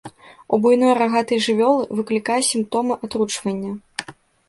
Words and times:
У 0.55 0.57
буйной 0.63 0.93
рагатай 1.01 1.43
жывёлы 1.49 1.83
выклікае 2.01 2.41
сімптомы 2.51 2.93
атручвання. 3.07 3.73